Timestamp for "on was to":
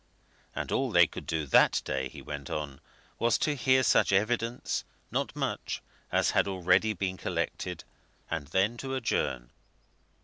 2.49-3.53